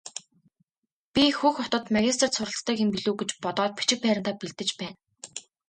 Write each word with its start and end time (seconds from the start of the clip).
Би 1.13 1.25
Хөх 1.39 1.55
хотод 1.61 1.85
магистрт 1.95 2.33
суралцдаг 2.35 2.75
юм 2.85 2.89
билүү 2.93 3.13
гэж 3.19 3.31
бодоод 3.43 3.71
бичиг 3.77 3.99
баримтаа 4.03 4.35
бэлдэж 4.41 4.69
байна. 4.79 4.95